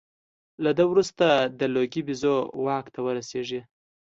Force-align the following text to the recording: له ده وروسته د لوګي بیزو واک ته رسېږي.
له 0.63 0.71
ده 0.77 0.83
وروسته 0.91 1.27
د 1.59 1.61
لوګي 1.73 2.01
بیزو 2.07 2.35
واک 2.65 2.85
ته 2.93 2.99
رسېږي. 3.17 3.61